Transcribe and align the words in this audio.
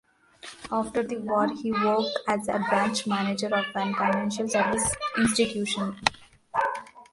After 0.71 1.03
the 1.03 1.17
war, 1.17 1.47
he 1.49 1.71
worked 1.71 2.17
as 2.27 2.47
the 2.47 2.53
branch 2.67 3.05
manager 3.05 3.53
of 3.55 3.65
a 3.67 3.71
financial 3.71 4.47
services 4.47 4.97
institution. 5.15 6.01